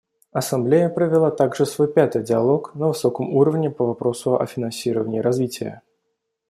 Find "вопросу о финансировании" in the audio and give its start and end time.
3.85-5.19